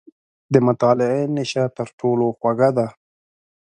•د 0.53 0.55
مطالعې 0.67 1.23
نیشه 1.35 1.63
تر 1.77 1.87
ټولو 1.99 2.25
خوږه 2.39 2.69
ده. 2.77 2.87